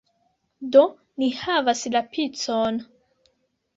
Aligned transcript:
Do, 0.75 0.81
ni 1.23 1.29
havas 1.41 1.83
la 1.97 2.03
picon! 2.17 2.81